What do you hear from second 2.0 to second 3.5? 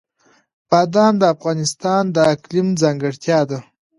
د اقلیم ځانګړتیا